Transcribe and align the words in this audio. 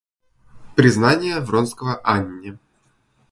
Признание 0.75 1.39
Вронского 1.39 1.95
Анне. 2.03 2.57